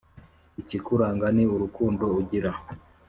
[0.61, 2.51] ikikuranga ni urukundo ugira